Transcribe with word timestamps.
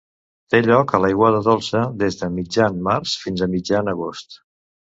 Té 0.53 0.61
lloc 0.67 0.93
a 0.97 0.99
l'aigua 1.03 1.29
dolça 1.49 1.83
des 2.05 2.19
de 2.23 2.31
mitjan 2.39 2.81
març 2.89 3.15
fins 3.27 3.45
a 3.49 3.53
mitjan 3.55 3.93
agost. 3.97 4.39